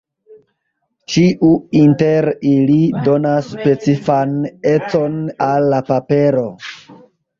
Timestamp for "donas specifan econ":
3.09-5.17